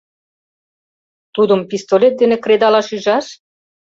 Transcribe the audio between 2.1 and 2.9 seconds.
дене кредалаш